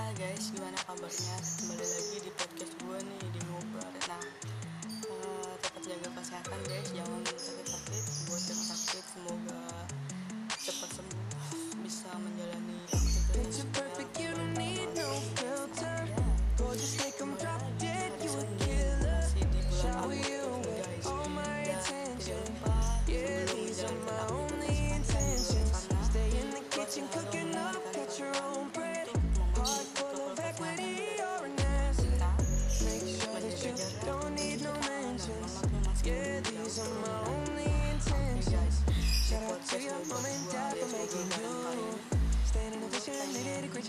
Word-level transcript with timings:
Hai 0.00 0.16
guys, 0.16 0.48
gimana 0.56 0.80
kabarnya? 0.88 1.36
Kembali 1.44 1.84
lagi 1.84 2.16
di 2.24 2.32
podcast 2.32 2.72
gue 2.72 2.98
nih 3.04 3.20
di 3.36 3.40
Ngobar. 3.44 3.92
Nah, 4.08 4.24
eh, 4.96 5.52
tetap 5.60 5.82
jaga 5.84 6.08
kesehatan 6.16 6.60
guys, 6.64 6.88
jangan 6.96 7.19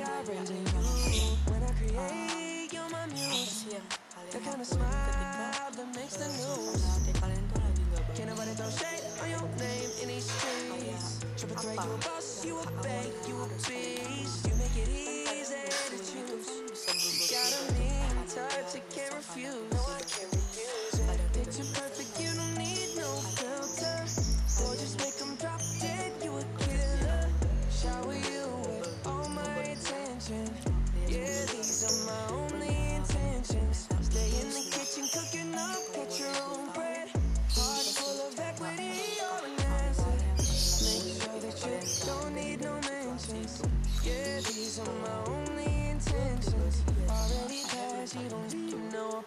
I 0.03 0.23
The 4.31 4.39
kind 4.39 4.61
of 4.61 4.67
smile 4.67 5.71
that 5.77 5.95
makes 5.95 6.15
the 6.17 6.27
news. 6.27 6.81
Can't 8.15 8.29
nobody 8.29 8.51
throw 8.51 8.69
shade 8.71 9.03
on 9.21 9.29
your 9.29 9.41
name 9.59 9.89
in 10.01 10.07
these 10.07 10.25
streets. 10.25 11.23
A 11.43 11.45
boss, 11.77 12.45
you 12.45 12.57
a 12.57 12.65
you 13.27 13.35
a. 13.43 14.47
You 14.47 14.55
make 14.55 14.77
it 14.77 14.89
easy 14.89 15.69
to 15.89 15.97
choose. 15.97 16.47
Got 17.29 17.51
a 17.53 17.73
mean 17.73 18.25
touch, 18.27 18.73
can't 18.89 19.13
refuse 19.13 19.80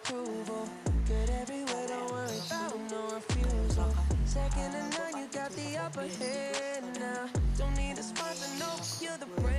approval. 0.05 0.69
Good 1.07 1.29
everywhere, 1.41 1.87
don't 1.87 2.11
worry 2.11 2.37
about 2.47 2.77
no 2.91 3.15
refusal. 3.15 3.95
Second 4.25 4.71
to 4.71 4.97
none, 4.97 5.17
you 5.17 5.27
got 5.33 5.51
the 5.51 5.77
upper 5.77 6.01
hand 6.01 6.99
now. 6.99 7.29
Don't 7.57 7.75
need 7.75 7.97
a 7.97 8.03
sponsor, 8.03 8.47
no, 8.59 8.69
you're 9.01 9.17
the 9.17 9.41
brand 9.41 9.54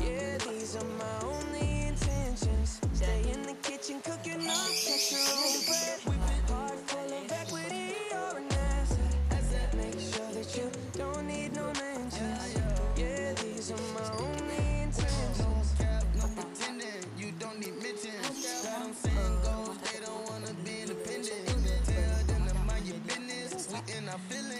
Yeah, 0.00 0.38
these 0.38 0.76
are 0.76 0.84
my 0.84 1.16
only 1.24 1.88
intentions. 1.88 2.80
Stay 2.94 3.22
in 3.32 3.42
the 3.42 3.54
kitchen, 3.62 4.00
cooking 4.02 4.46
up, 4.48 4.70
your 5.12 5.20
own 5.36 5.64
bread. 5.66 6.00
Heart 6.50 6.78
full 6.88 7.12
an 8.38 8.46
asset. 8.52 9.74
Make 9.76 10.00
sure 10.00 10.30
that 10.34 10.56
you 10.56 10.70
don't 10.98 11.26
need 11.26 11.54
no. 11.54 11.72
Yeah, 12.96 13.34
these 13.34 13.72
are 13.72 13.84
my 13.94 14.08
only 14.18 14.82
intentions. 14.82 15.74
no 16.16 16.28
pretending. 16.36 17.04
You 17.18 17.32
don't 17.38 17.58
need 17.60 17.80
saying 18.94 19.40
they 19.84 20.00
don't 20.06 20.30
wanna 20.30 20.54
be 20.64 20.82
independent. 20.82 22.66
Mind 22.66 22.86
your 22.86 22.98
business. 23.06 23.68
We 23.72 23.94
in. 23.98 24.53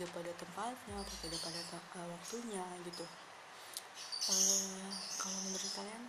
Tidak 0.00 0.16
pada 0.16 0.32
tempatnya 0.32 0.96
atau 0.96 1.16
tidak 1.20 1.40
pada 1.44 1.60
uh, 1.76 2.08
waktunya 2.08 2.64
gitu. 2.88 3.04
Uh, 4.32 4.88
kalau 5.20 5.38
menurut 5.44 5.72
kalian 5.76 6.04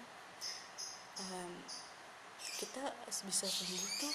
um, 1.20 1.54
kita 2.56 2.88
bisa 3.28 3.46
sembuh 3.52 3.84
tuh 4.00 4.14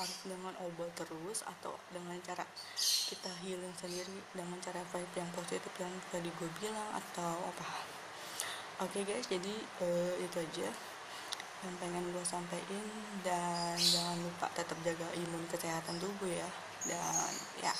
harus 0.00 0.18
dengan 0.24 0.56
obat 0.64 0.96
terus 0.96 1.44
atau 1.44 1.76
dengan 1.92 2.16
cara 2.24 2.40
kita 2.80 3.28
healing 3.44 3.76
sendiri 3.76 4.16
dengan 4.32 4.56
cara 4.64 4.80
vibe 4.96 5.12
yang 5.20 5.28
positif 5.36 5.72
yang 5.76 5.92
tadi 6.08 6.32
gue 6.32 6.48
bilang 6.64 6.88
atau 6.96 7.36
apa. 7.52 7.84
Oke 8.80 9.04
guys 9.04 9.28
jadi 9.28 9.54
eh, 9.84 10.24
itu 10.24 10.40
aja 10.40 10.72
yang 11.68 11.74
pengen 11.84 12.16
gue 12.16 12.24
sampaikan 12.24 12.84
dan 13.20 13.76
jangan 13.76 14.16
lupa 14.24 14.48
tetap 14.56 14.78
jaga 14.80 15.04
imun 15.20 15.44
kesehatan 15.52 16.00
tubuh 16.00 16.32
ya. 16.32 16.48
Dan 16.88 17.32
ya 17.60 17.74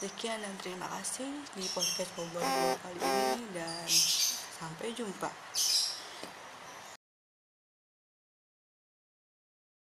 sekian 0.00 0.40
dan 0.40 0.56
terima 0.64 0.88
kasih 0.96 1.28
di 1.52 1.68
podcast 1.76 2.08
gue 2.16 2.40
kali 2.80 3.00
ini 3.04 3.44
dan 3.52 3.84
sampai 4.56 4.96
jumpa 4.96 5.28